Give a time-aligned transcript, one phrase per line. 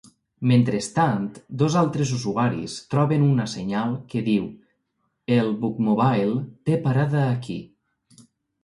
[0.51, 1.27] Mentrestant,
[1.63, 4.49] dos altres usuaris troben una senyal que diu
[5.39, 7.63] "El Bookmobile té parada aquí".